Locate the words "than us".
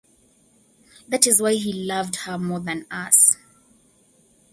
2.59-3.37